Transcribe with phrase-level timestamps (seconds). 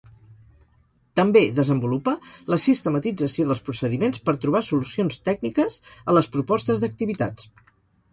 [1.19, 2.13] També desenvolupa
[2.53, 7.51] la sistematització dels procediments per trobar solucions tècniques a les propostes d'activitats.